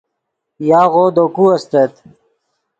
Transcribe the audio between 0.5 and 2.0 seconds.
یاغو دے کو استت